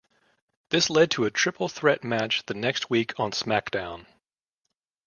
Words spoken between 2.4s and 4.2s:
the next week on SmackDown!